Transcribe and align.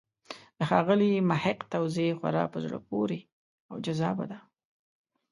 د 0.57 0.59
ښاغلي 0.69 1.11
محق 1.29 1.59
توضیح 1.73 2.11
خورا 2.19 2.43
په 2.53 2.57
زړه 2.65 2.77
پورې 2.89 3.19
او 3.69 3.75
جذابه 3.85 4.25
ده. 4.31 4.39